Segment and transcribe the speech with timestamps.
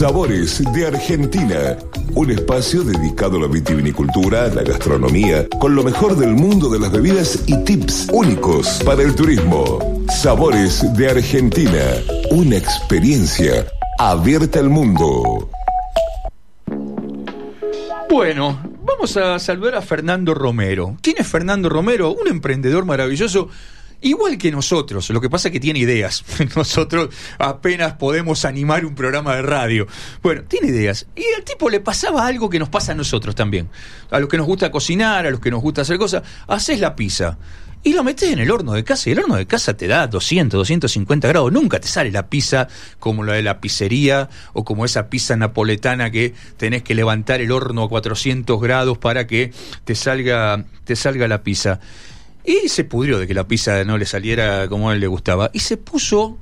[0.00, 1.76] Sabores de Argentina.
[2.14, 6.90] Un espacio dedicado a la vitivinicultura, la gastronomía, con lo mejor del mundo de las
[6.90, 9.78] bebidas y tips únicos para el turismo.
[10.08, 11.84] Sabores de Argentina.
[12.30, 13.66] Una experiencia
[13.98, 15.50] abierta al mundo.
[18.08, 20.96] Bueno, vamos a saludar a Fernando Romero.
[21.02, 22.12] ¿Quién es Fernando Romero?
[22.12, 23.50] Un emprendedor maravilloso.
[24.02, 26.24] Igual que nosotros, lo que pasa es que tiene ideas.
[26.56, 29.86] Nosotros apenas podemos animar un programa de radio.
[30.22, 31.06] Bueno, tiene ideas.
[31.14, 33.68] Y al tipo le pasaba algo que nos pasa a nosotros también.
[34.10, 36.22] A los que nos gusta cocinar, a los que nos gusta hacer cosas.
[36.46, 37.36] Haces la pizza.
[37.82, 40.06] Y lo metes en el horno de casa y el horno de casa te da
[40.06, 41.50] 200, 250 grados.
[41.50, 46.10] Nunca te sale la pizza como la de la pizzería o como esa pizza napoletana
[46.10, 49.52] que tenés que levantar el horno a 400 grados para que
[49.84, 51.80] te salga, te salga la pizza.
[52.44, 55.50] Y se pudrió de que la pizza no le saliera como a él le gustaba.
[55.52, 56.38] Y se puso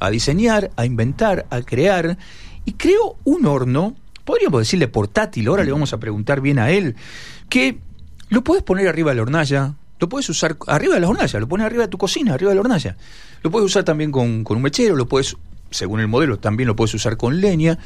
[0.00, 2.16] a diseñar, a inventar, a crear.
[2.64, 6.96] Y creó un horno, podríamos decirle portátil, ahora le vamos a preguntar bien a él,
[7.48, 7.78] que
[8.28, 11.48] lo puedes poner arriba de la hornalla, lo puedes usar arriba de la hornalla, lo
[11.48, 12.96] pones arriba de tu cocina, arriba de la hornalla.
[13.42, 15.36] Lo puedes usar también con, con un mechero, lo puedes,
[15.70, 17.78] según el modelo, también lo puedes usar con leña.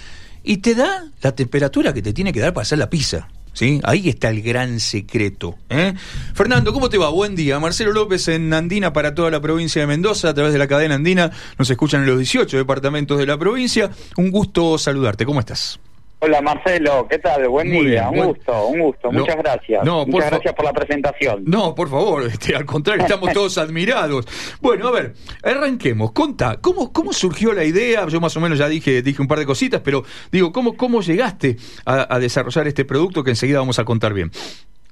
[0.42, 3.28] Y te da la temperatura que te tiene que dar para hacer la pizza.
[3.56, 3.80] ¿Sí?
[3.84, 5.54] Ahí está el gran secreto.
[5.70, 5.94] ¿eh?
[6.34, 7.08] Fernando, ¿cómo te va?
[7.08, 7.58] Buen día.
[7.58, 10.96] Marcelo López en Andina para toda la provincia de Mendoza, a través de la cadena
[10.96, 11.30] Andina.
[11.58, 13.90] Nos escuchan en los 18 departamentos de la provincia.
[14.18, 15.24] Un gusto saludarte.
[15.24, 15.80] ¿Cómo estás?
[16.18, 17.46] Hola Marcelo, ¿qué tal?
[17.48, 19.84] Buen Muy día, bien, un buen- gusto, un gusto, No, muchas gracias.
[19.84, 21.44] no, muchas gracias por la presentación.
[21.46, 24.26] No, por favor, este, al contrario, estamos todos admirados.
[24.62, 26.12] Bueno, a ver, arranquemos.
[26.12, 28.06] Conta, ¿cómo, ¿cómo surgió la idea?
[28.08, 31.02] Yo más o menos ya dije, dije un par de cositas, pero digo, ¿cómo, cómo
[31.02, 34.30] llegaste a, a desarrollar este producto que enseguida vamos a contar bien?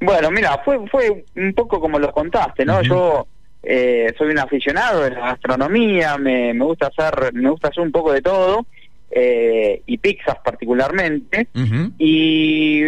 [0.02, 2.83] Bueno, mira, fue fue un poco como lo contaste, ¿no?
[2.83, 3.27] Yo
[3.62, 7.92] eh, soy un aficionado de la gastronomía, me, me gusta hacer me gusta hacer un
[7.92, 8.67] poco de todo
[9.17, 11.47] eh, y pizzas particularmente.
[11.98, 12.83] Y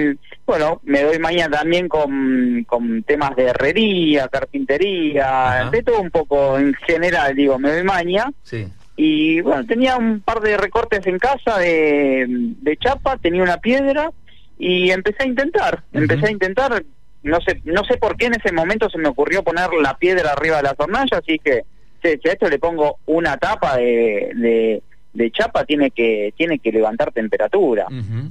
[0.44, 6.58] bueno, me doy mañana también con, con temas de herrería, carpintería, de todo un poco
[6.58, 8.32] en general, digo, me doy maña.
[8.42, 8.66] Sí.
[8.96, 14.10] Y bueno, tenía un par de recortes en casa de, de chapa, tenía una piedra
[14.58, 16.82] y empecé a intentar, empecé a intentar,
[17.22, 20.32] no sé, no sé por qué en ese momento se me ocurrió poner la piedra
[20.32, 21.62] arriba de las hornallas, así que
[22.02, 24.82] che, si a esto le pongo una tapa de, de,
[25.16, 27.86] de chapa tiene que tiene que levantar temperatura.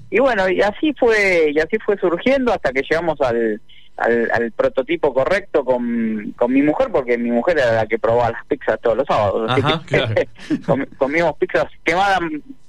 [0.10, 3.60] Y bueno, y así fue y así fue surgiendo hasta que llegamos al,
[3.98, 8.32] al, al prototipo correcto con, con mi mujer, porque mi mujer era la que probaba
[8.32, 9.50] las pizzas todos los sábados.
[9.52, 10.14] así que claro.
[10.66, 12.20] com- comimos pizzas quemadas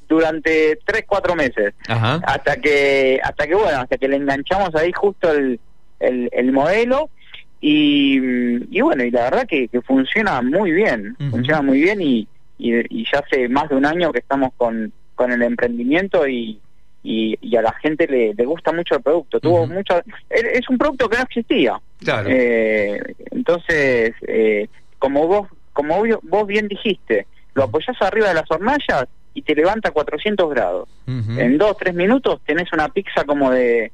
[0.09, 1.75] durante tres, cuatro meses.
[1.89, 2.21] Ajá.
[2.27, 5.59] Hasta que, hasta que bueno, hasta que le enganchamos ahí justo el,
[6.01, 7.11] el, el modelo.
[7.61, 8.19] Y,
[8.71, 12.29] y bueno, y la verdad que, que funciona muy bien, funciona muy bien y,
[12.59, 16.61] y, y ya hace más de un año que estamos con, con el emprendimiento y,
[17.03, 19.39] y, y a la gente le, le gusta mucho el producto.
[19.41, 19.73] Tuvo Ujú.
[19.75, 21.81] mucha, es un producto que no existía.
[22.01, 22.29] Claro.
[22.31, 23.01] Eh,
[23.31, 24.69] entonces, eh,
[24.99, 29.55] como vos como vos- vos bien dijiste, lo apoyás arriba de las hornallas y te
[29.55, 30.89] levanta 400 grados.
[31.07, 33.93] En dos, tres minutos tenés una pizza como de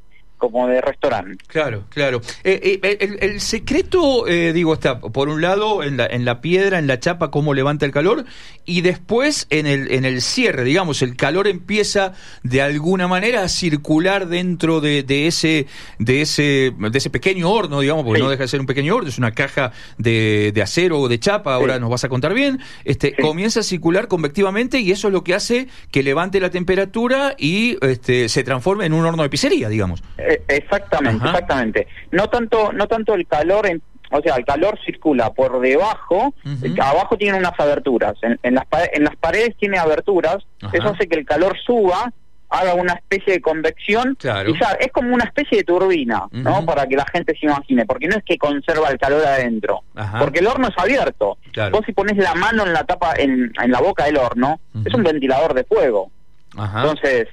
[0.50, 1.36] como de restaurante.
[1.46, 2.20] Claro, claro.
[2.42, 6.40] Eh, eh, el, el secreto, eh, digo, está por un lado en la, en la
[6.40, 8.24] piedra, en la chapa, cómo levanta el calor,
[8.64, 13.48] y después en el, en el cierre, digamos, el calor empieza de alguna manera a
[13.48, 15.66] circular dentro de, de ese,
[16.00, 18.24] de ese, de ese pequeño horno, digamos, porque Sí.
[18.24, 21.20] no deja de ser un pequeño horno, es una caja de, de acero o de
[21.20, 21.80] chapa, ahora Sí.
[21.80, 22.58] nos vas a contar bien.
[22.84, 23.22] Este, Sí.
[23.22, 27.76] comienza a circular convectivamente y eso es lo que hace que levante la temperatura y
[27.80, 30.02] este, se transforme en un horno de pizzería, digamos.
[30.34, 31.34] Eh, exactamente, Ajá.
[31.38, 31.86] exactamente.
[32.10, 33.82] No tanto no tanto el calor en
[34.14, 36.34] o sea, el calor circula por debajo,
[36.82, 40.76] abajo tiene unas aberturas, en, en las, en las paredes tiene aberturas, Ajá.
[40.76, 42.12] eso hace que el calor suba,
[42.50, 44.50] haga una especie de convección, Claro.
[44.50, 46.62] y ya, es como una especie de turbina, ¿no?
[46.66, 50.18] Para que la gente se imagine, porque no es que conserva el calor adentro, Ajá.
[50.18, 51.38] porque el horno es abierto.
[51.50, 51.70] Claro.
[51.78, 54.92] Vos si pones la mano en la tapa, en, en la boca del horno, es
[54.92, 56.10] un ventilador de fuego.
[56.54, 56.82] Ajá.
[56.82, 57.28] Entonces,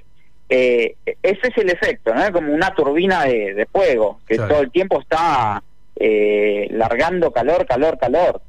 [0.50, 2.31] eh, ese es el efecto, ¿no?
[2.31, 4.54] Como una turbina de, de fuego, que Claro.
[4.54, 5.62] todo el tiempo está
[5.96, 8.42] eh, largando calor, calor, calor.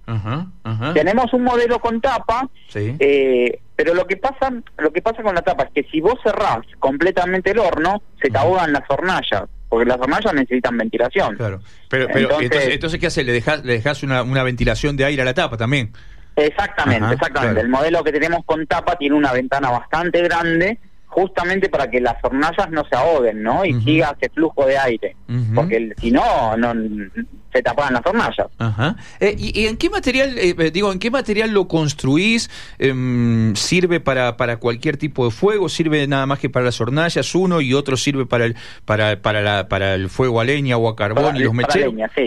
[0.95, 2.95] Tenemos un modelo con tapa, Sí.
[2.99, 6.15] eh, pero lo que pasa lo que pasa con la tapa es que si vos
[6.23, 11.37] cerrás completamente el horno, se te ahogan las hornallas, porque las hornallas necesitan ventilación.
[11.37, 11.61] Claro.
[11.89, 13.25] Pero, pero Entonces- entonces, entonces, ¿qué hace?
[13.25, 15.93] ¿Le dejas le dejás una, una ventilación de aire a la tapa también?
[16.37, 17.55] Exactamente, Ajá, exactamente.
[17.55, 17.67] claro.
[17.67, 20.79] El modelo que tenemos con tapa tiene una ventana bastante grande,
[21.11, 23.65] justamente para que las hornallas no se ahoguen, ¿no?
[23.65, 25.17] Y siga ese flujo de aire,
[25.55, 26.73] porque si no, no
[27.53, 28.47] se tapaban las hornallas.
[28.59, 28.97] Ajá.
[29.19, 32.49] Eh, y, en qué material, eh, eh, digo, en qué material lo construís?
[32.79, 35.69] Em, ¿Sirve para, para cualquier tipo de fuego?
[35.69, 39.43] ¿Sirve nada más que para las hornallas uno y otro sirve para el para para
[39.43, 41.93] la, para el fuego a leña o a carbón y los mecheros?
[41.93, 42.27] Leña, sí.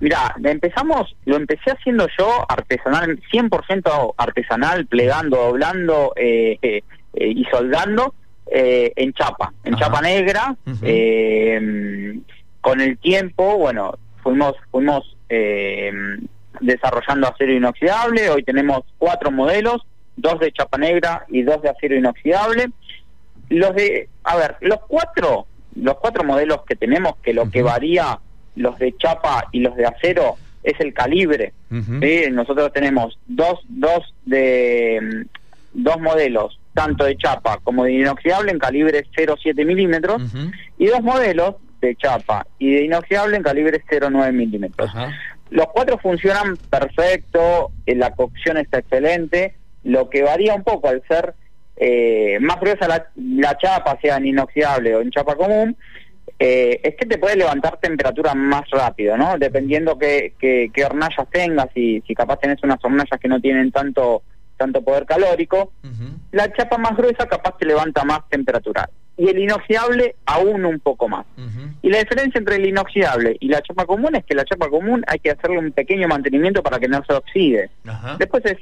[0.00, 8.14] Mira, empezamos, lo empecé haciendo yo artesanal, 100% artesanal, plegando, doblando y soldando
[8.56, 10.54] eh, en chapa, en chapa negra.
[10.80, 12.20] Eh,
[12.60, 15.92] con el tiempo, bueno, fuimos, fuimos eh,
[16.60, 18.30] desarrollando acero inoxidable.
[18.30, 19.84] Hoy tenemos cuatro modelos,
[20.16, 22.70] dos de chapa negra y dos de acero inoxidable.
[23.48, 28.20] Los de, a ver, los cuatro, los cuatro modelos que tenemos, que lo que varía
[28.54, 31.54] los de chapa y los de acero es el calibre.
[32.30, 35.26] Nosotros tenemos dos, dos de
[35.72, 40.22] dos modelos tanto de chapa como de inoxidable en calibre 0,7 milímetros
[40.76, 44.90] y dos modelos de chapa y de inoxidable en calibre 0,9 milímetros.
[45.50, 49.54] Los cuatro funcionan perfecto, eh, la cocción está excelente,
[49.84, 51.34] lo que varía un poco al ser
[51.76, 55.76] eh, más gruesa la, chapa, sea en inoxidable o en chapa común,
[56.38, 59.38] eh, es que te puede levantar temperatura más rápido, ¿no?
[59.38, 64.22] Dependiendo qué, qué, hornallas tengas, y si capaz tenés unas hornallas que no tienen tanto
[64.64, 65.72] tanto poder calórico,
[66.32, 71.08] la chapa más gruesa capaz te levanta más temperatura y el inoxidable aún un poco
[71.08, 71.26] más.
[71.82, 75.04] Y la diferencia entre el inoxidable y la chapa común es que la chapa común
[75.06, 77.70] hay que hacerle un pequeño mantenimiento para que no se oxide.
[78.18, 78.58] Después es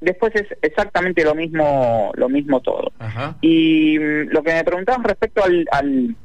[0.00, 2.92] después es exactamente lo mismo lo mismo todo.
[3.40, 5.66] Y mm, lo que me preguntabas respecto al,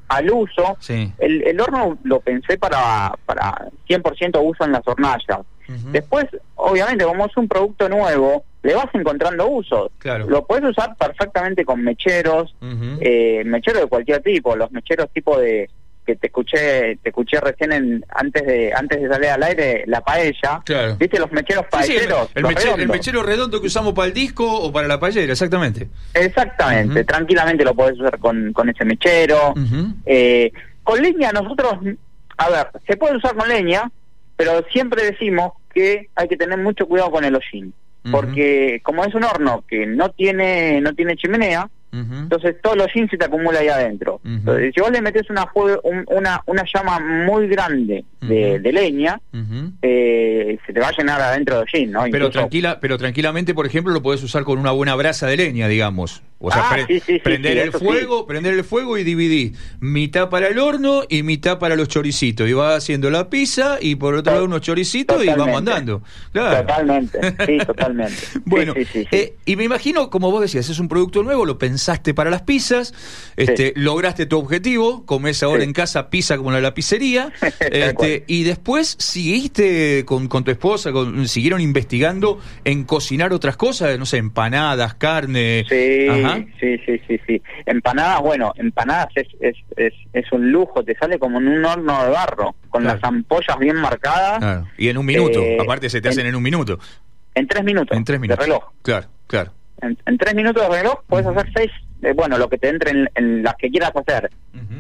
[0.07, 5.39] al, uso, el, el, horno lo pensé para, para 100% uso en las hornallas.
[5.91, 6.25] Después,
[6.69, 9.91] obviamente, como es un producto nuevo, le vas encontrando usos.
[10.27, 12.55] Lo puedes usar perfectamente con mecheros,
[12.99, 15.69] eh, mecheros de cualquier tipo, los mecheros tipo de
[16.09, 20.01] que te escuché te escuché recién en, antes de antes de salir al aire la
[20.01, 20.63] paella.
[20.97, 24.99] Viste los mecheros paelleros el, mechero, redondo que usamos para el disco o para la
[24.99, 25.87] paellera exactamente.
[26.15, 29.53] Exactamente tranquilamente lo podés usar con, con ese mechero.
[30.05, 30.51] Eh,
[30.83, 31.73] con leña nosotros
[32.37, 33.91] a ver se puede usar con leña
[34.35, 37.73] pero siempre decimos que hay que tener mucho cuidado con el hollín
[38.11, 43.09] porque como es un horno que no tiene no tiene chimenea entonces todo el hollín
[43.09, 44.21] se te acumula ahí adentro.
[44.23, 45.47] Entonces, si vos le metes una
[46.07, 49.19] una una llama muy grande de, leña
[49.81, 52.03] eh, se te va a llenar adentro de hollín ¿no?
[52.11, 55.67] pero tranquila pero tranquilamente por ejemplo lo puedes usar con una buena brasa de leña
[55.67, 56.21] digamos.
[56.41, 56.87] O sea, ah,
[57.21, 61.75] prender el fuego, prender el fuego y dividir mitad para el horno y mitad para
[61.75, 62.47] los choricitos.
[62.47, 66.01] Y va haciendo la pizza y por otro lado unos choricitos y vamos andando.
[66.31, 68.15] Totalmente, sí, totalmente.
[68.45, 72.29] bueno, eh, y me imagino, como vos decías, es un producto nuevo, lo pensaste para
[72.29, 72.93] las pizzas,
[73.37, 77.31] este, lograste tu objetivo, comes ahora en casa pizza como la, la pizzería,
[77.71, 83.97] este, y después seguiste con, con tu esposa, con, siguieron investigando en cocinar otras cosas,
[83.97, 85.63] no sé, empanadas, carne.
[85.69, 86.07] Sí.
[86.59, 87.41] Sí, sí, sí, sí.
[87.65, 92.03] Empanadas, bueno, empanadas es, es, es, es, un lujo, te sale como en un horno
[92.03, 94.65] de barro, con las ampollas bien marcadas.
[94.77, 96.77] Y en un minuto, eh, aparte se te hacen en un minuto.
[97.35, 97.97] En tres minutos.
[97.97, 98.45] En tres minutos.
[98.45, 98.65] De reloj.
[98.81, 99.53] Claro, claro.
[99.81, 103.43] En, tres minutos de reloj puedes hacer seis, eh, bueno, lo que te entre en,
[103.43, 104.29] las que quieras hacer.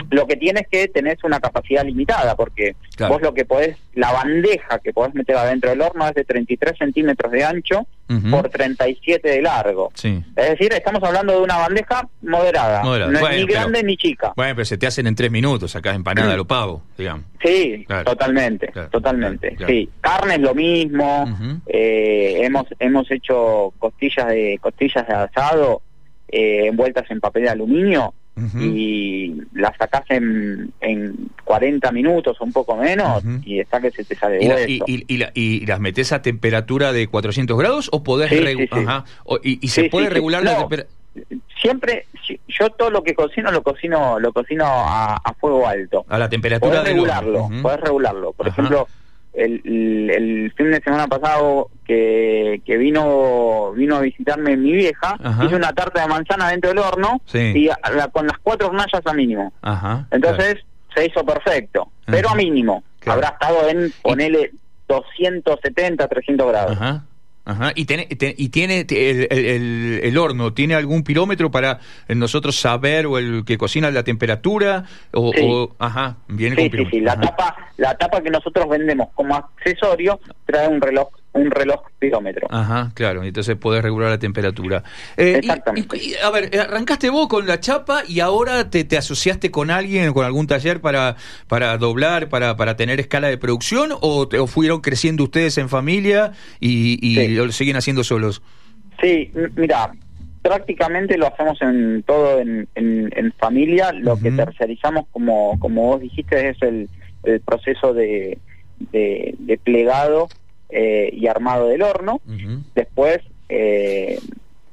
[0.09, 2.75] Lo que tienes que tener una capacidad limitada, porque
[3.07, 6.77] vos lo que podés, la bandeja que podés meter adentro del horno es de 33
[6.77, 7.85] centímetros de ancho
[8.31, 9.91] por 37 de largo.
[9.95, 14.33] Es decir, estamos hablando de una bandeja moderada, no es ni grande ni chica.
[14.35, 17.25] Bueno, pero se te hacen en tres minutos acá empanada lo pavo, digamos.
[17.43, 19.55] Sí, totalmente, totalmente.
[19.67, 21.25] Sí, carne es lo mismo.
[21.67, 25.81] eh, hemos hemos hecho costillas de costillas de asado
[26.31, 28.13] eh, envueltas en papel de aluminio
[28.57, 34.05] y las sacás en, en 40 minutos o un poco menos y está que se
[34.05, 38.31] te sale ¿Y, y, y, las metes a temperatura de 400 grados o podés
[39.43, 40.89] y, se puede regular la temperatura
[41.61, 42.05] siempre
[42.47, 46.05] yo todo lo que cocino lo cocino lo cocino a, fuego alto.
[46.07, 48.33] A la temperatura podés regularlo podés regularlo.
[48.33, 48.87] Por ejemplo
[49.33, 55.55] el, el, fin de semana pasado que, que vino vino a visitarme mi vieja, hice
[55.55, 57.67] una tarta de manzana dentro del horno y
[58.11, 59.51] con las cuatro hornallas a mínimo.
[60.11, 60.57] Entonces
[60.93, 62.83] se hizo perfecto, pero a mínimo.
[63.07, 64.51] Habrá estado en, ponele,
[64.87, 66.77] 270, 300 grados.
[67.45, 67.71] Ajá.
[67.73, 73.43] ¿Y, tiene, y tiene el, el, horno, ¿tiene algún kilómetro para nosotros saber o el
[73.43, 74.83] que cocina la temperatura?
[75.11, 80.19] O, ajá, viene sí, sí, sí, La tapa, la tapa que nosotros vendemos como accesorio
[80.45, 82.47] trae un reloj un reloj pirómetro.
[82.49, 84.83] Ajá, claro, entonces podés regular la temperatura.
[85.17, 85.97] Eh, Exactamente.
[85.97, 89.51] y- y- a ver, eh, arrancaste vos con la chapa y ahora te, te asociaste
[89.51, 91.15] con alguien, con algún taller para,
[91.47, 96.31] para doblar, para, para tener escala de producción o, o fueron creciendo ustedes en familia
[96.59, 97.27] y, y Sí.
[97.29, 98.41] lo siguen haciendo solos?
[99.01, 99.91] Sí, mira,
[100.41, 103.91] prácticamente lo hacemos en todo en, en, en familia.
[103.93, 106.89] Lo que tercerizamos, como, como vos dijiste, es el,
[107.23, 108.37] el proceso de,
[108.91, 110.27] de, de plegado
[110.69, 112.21] eh, y armado del horno.
[112.75, 114.19] Después eh,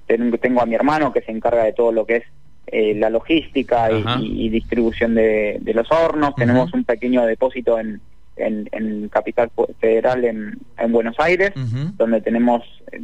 [0.06, 2.24] ten- tengo a mi hermano que se encarga de todo lo que es
[2.68, 4.18] eh, la logística y, Ajá.
[4.20, 6.34] y- y distribución de, de los hornos.
[6.34, 8.00] Tenemos un pequeño depósito en,
[8.36, 9.50] en, en Capital
[9.80, 11.52] Federal en, en Buenos Aires,
[11.96, 12.62] donde tenemos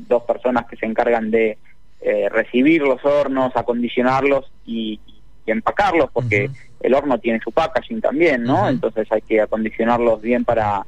[0.09, 1.57] dos personas que se encargan de
[2.01, 4.99] eh, recibir los hornos, acondicionarlos y,
[5.47, 8.69] y empacarlos, porque el horno tiene su packaging también, ¿no?
[8.69, 10.85] Entonces hay que acondicionarlos bien para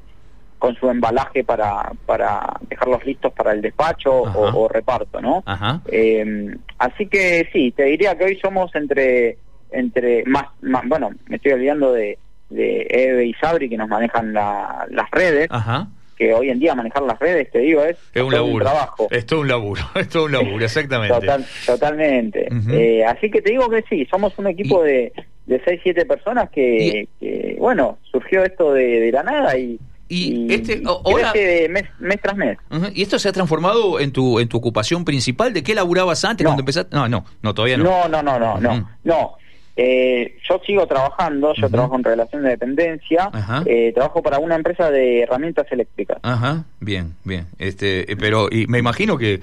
[0.65, 5.43] con su embalaje para, para dejarlos listos para el despacho o, o reparto, ¿no?
[5.45, 5.83] Ajá.
[5.93, 9.37] Eh, así que sí, te diría que hoy somos entre,
[9.71, 12.17] entre más, más bueno, me estoy olvidando de,
[12.49, 15.89] de Eve y Sabri que nos manejan la- las redes, Ajá.
[16.17, 18.65] que hoy en día manejar las redes, te digo, es, Es un laburo.
[18.65, 19.09] trabajo.
[19.11, 19.83] Es todo un laburo.
[19.97, 21.15] Es todo un laburo, exactamente.
[21.15, 22.49] Total- totalmente.
[22.71, 25.13] Eh, así que te digo que sí, somos un equipo de,
[25.45, 30.53] de 6, 7 personas que, que, bueno, surgió esto de, de la nada y, Y
[30.53, 32.59] este- ahora- crece mes, mes tras mes.
[32.95, 35.53] ¿Y esto se ha transformado en tu en tu ocupación principal?
[35.53, 36.51] ¿De qué laburabas antes No.
[36.51, 36.95] cuando empezaste?
[36.95, 37.85] No, no, no, todavía no.
[37.85, 39.37] No, no, no, no, no.
[39.77, 43.29] Eh, yo sigo trabajando, yo trabajo en relación de dependencia,
[43.67, 46.19] eh, trabajo para una empresa de herramientas eléctricas.
[46.23, 47.49] Ajá, bien, bien.
[47.59, 49.41] Este, eh, pero y me imagino que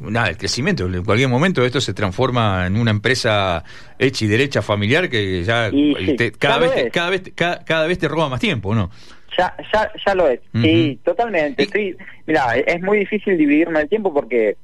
[0.00, 3.62] nada, el crecimiento, en cualquier momento esto se transforma en una empresa
[3.96, 7.64] hecha y derecha familiar que ya Y sí, te- cada vez te- cada vez cada,
[7.64, 8.90] cada vez te roba más tiempo, ¿no?
[9.40, 10.40] Ya, ya, ya lo es.
[10.54, 10.62] Ujú.
[10.64, 11.62] Sí, totalmente.
[11.62, 14.56] Estoy, mira, es muy difícil dividirme el tiempo porque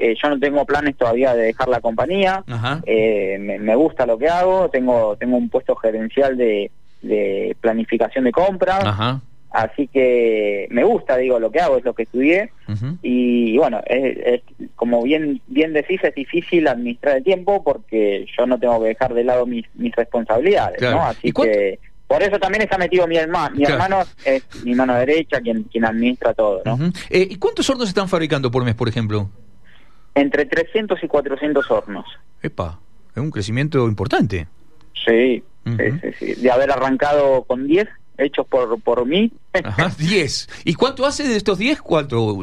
[0.00, 2.42] eh, yo no tengo planes todavía de dejar la compañía.
[2.86, 4.70] Eh, me, me gusta lo que hago.
[4.70, 6.70] Tengo, tengo un puesto gerencial de,
[7.02, 8.84] de planificación de compras.
[8.84, 9.20] Ajá.
[9.50, 12.50] Así que me gusta, digo, lo que hago, es lo que estudié.
[13.02, 18.46] Y bueno, es, es- como bien bien decís, es difícil administrar el tiempo porque yo
[18.46, 20.96] no tengo que dejar de lado mis, mis responsabilidades, Claro.
[20.96, 21.04] ¿no?
[21.04, 21.78] Así ¿Y cuánto- que
[22.12, 23.56] por eso también está metido mi hermano.
[23.56, 23.82] Mi Claro.
[23.84, 26.78] hermano es mi mano derecha quien quien administra todo, ¿no?
[27.08, 29.30] Eh, ¿Y cuántos hornos están fabricando por mes, por ejemplo?
[30.14, 32.04] Entre 300 y 400 hornos.
[32.42, 32.78] Epa,
[33.12, 34.46] es un crecimiento importante.
[35.06, 36.42] Sí, sí, sí, sí.
[36.42, 37.88] De haber arrancado con 10
[38.18, 39.32] hechos por por mí.
[39.64, 40.48] Ajá, 10.
[40.66, 41.80] ¿Y cuánto hace de estos 10?
[41.80, 42.34] ¿Cuánto?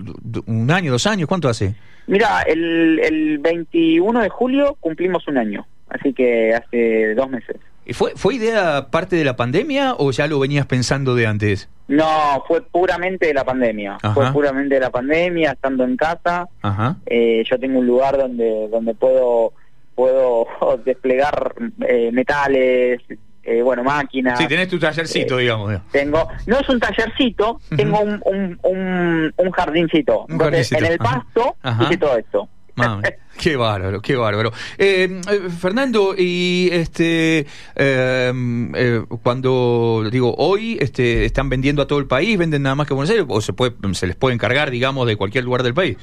[0.48, 1.28] ¿Un año, dos años?
[1.28, 1.76] ¿Cuánto hace?
[2.08, 7.58] Mira, el, el 21 de julio cumplimos un año, así que hace dos meses.
[7.90, 11.70] ¿Y ¿Fue, ¿Fue idea parte de la pandemia o ya lo venías pensando de antes?
[11.88, 13.98] No, fue puramente de la pandemia.
[14.00, 14.14] Ajá.
[14.14, 16.48] Fue puramente de la pandemia, estando en casa.
[16.62, 16.98] Ajá.
[17.08, 19.54] Eh, yo tengo un lugar donde donde puedo
[19.96, 20.46] puedo
[20.86, 21.56] desplegar
[21.88, 23.02] eh, metales,
[23.42, 24.38] eh, bueno, máquinas.
[24.38, 25.82] Sí, tenés tu tallercito, digamos.
[25.92, 30.26] Tengo, no es un tallercito, tengo un, un, un, un jardincito.
[30.26, 31.84] Un Entonces, jardincito, En el pasto Ajá.
[31.86, 32.50] hice todo esto.
[32.88, 33.04] Mami,
[33.40, 34.52] qué bárbaro, qué bárbaro.
[34.78, 37.46] Eh, eh, Fernando, y este
[37.76, 38.34] eh,
[38.76, 42.94] eh, cuando digo hoy, este están vendiendo a todo el país, venden nada más que
[42.94, 45.98] Buenos Aires, o se puede, se les puede encargar, digamos, de cualquier lugar del país.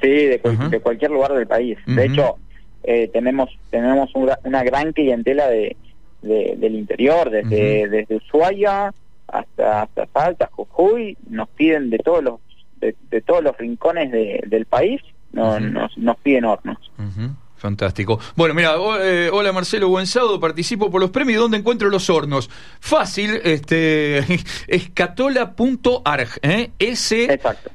[0.00, 0.68] Sí, de, Ajá.
[0.68, 1.78] de cualquier lugar del país.
[1.86, 2.36] De hecho,
[2.82, 5.76] eh, tenemos tenemos una, una gran clientela de,
[6.22, 8.92] de- del interior, desde, desde Ushuaia
[9.28, 12.40] hasta, hasta Salta, Jujuy, nos piden de todos los
[12.80, 15.00] de, de todos los rincones de- del país,
[15.32, 15.60] no- Ujú.
[15.60, 16.78] nos, nos piden hornos.
[17.56, 18.18] Fantástico.
[18.34, 18.72] Bueno, mira,
[19.02, 21.40] eh, hola Marcelo, buen sábado, participo por los premios.
[21.40, 22.50] ¿Dónde encuentro los hornos?
[22.80, 24.18] Fácil, este,
[24.66, 26.72] escatola.arg, ¿eh?
[26.80, 27.70] S, Exacto.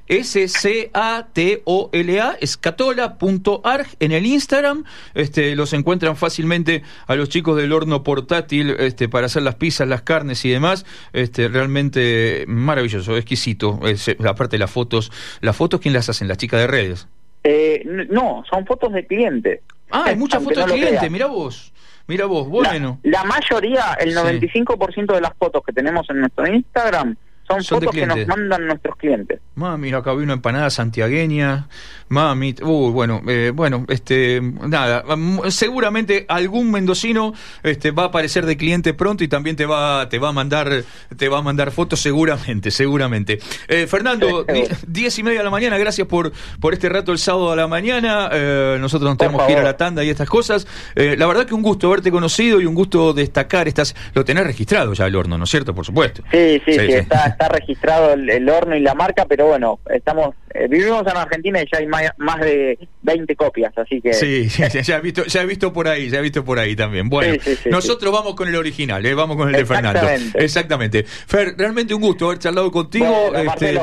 [1.08, 4.84] S-C-A-T-O-L-A, escatola.arg en el Instagram.
[5.14, 9.88] Este, los encuentran fácilmente a los chicos del horno portátil este, para hacer las pizzas,
[9.88, 10.86] las carnes y demás.
[11.14, 13.80] Este, realmente maravilloso, exquisito.
[13.86, 16.28] Es, eh, aparte las fotos, las fotos, ¿quién las hacen?
[16.28, 17.08] Las chicas de redes.
[17.50, 19.62] Eh, no, son fotos de clientes.
[19.90, 21.10] Ah, hay muchas fotos no de creas.
[21.10, 21.72] mira vos.
[22.08, 23.00] Mira vos, bueno.
[23.04, 24.18] La, mayoría, el Sí.
[24.18, 27.16] 95% de las fotos que tenemos en nuestro Instagram
[27.48, 29.40] son, fotos que nos mandan nuestros clientes.
[29.56, 31.68] Mami, mira, acá vi una empanada santiagueña.
[32.10, 35.04] Mami, uy, bueno, eh, bueno, este, nada,
[35.50, 37.34] seguramente algún mendocino
[37.64, 40.84] este, va a aparecer de cliente pronto y también te va, te va a mandar,
[41.18, 43.40] te va a mandar fotos seguramente, seguramente.
[43.68, 44.76] Eh, Fernando, Sí, di- seguro.
[44.88, 47.68] diez y media de la mañana, gracias por, por este rato el sábado a la
[47.68, 48.30] mañana.
[48.32, 50.68] Eh, nosotros nos tenemos que ir a la tanda y estas cosas.
[50.96, 54.46] Eh, la verdad que un gusto haberte conocido y un gusto destacar estas, lo tenés
[54.46, 55.74] registrado ya el horno, ¿no es cierto?
[55.76, 56.24] Por supuesto.
[56.32, 56.92] Sí, sí, sí, Sí, sí.
[56.94, 61.62] Está, está registrado el, horno y la marca, pero bueno, estamos eh, vivimos en Argentina
[61.62, 61.97] y ya hay más,
[62.42, 64.14] de 20 copias, así que...
[64.14, 64.48] Sí,
[64.84, 67.10] ya, he visto, ya he visto por ahí, ya he visto por ahí también.
[67.10, 67.36] Bueno,
[67.70, 70.08] nosotros vamos con el original, eh, vamos con el de Fernando.
[70.36, 71.04] Exactamente.
[71.04, 73.34] Fer, realmente un gusto haber charlado contigo.
[73.36, 73.80] este,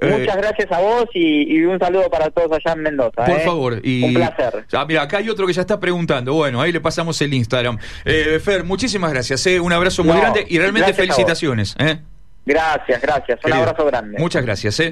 [0.00, 3.24] Muchas gracias a vos y, un saludo para todos allá en Mendoza.
[3.24, 3.80] Por favor.
[3.84, 4.66] Y, un placer.
[4.88, 6.34] mira, acá hay otro que ya está preguntando.
[6.34, 7.78] Bueno, ahí le pasamos el Instagram.
[8.42, 9.46] Fer, muchísimas gracias.
[9.60, 11.76] Un abrazo muy grande y realmente felicitaciones.
[12.44, 13.38] Gracias, gracias.
[13.44, 14.18] Un abrazo grande.
[14.18, 14.80] Muchas gracias.
[14.80, 14.90] ¿eh?